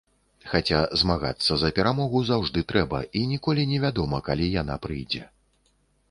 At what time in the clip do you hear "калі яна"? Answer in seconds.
4.31-4.79